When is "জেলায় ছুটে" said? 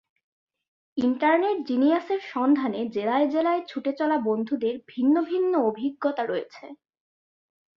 3.27-3.91